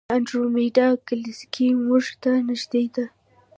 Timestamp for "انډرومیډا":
0.13-0.87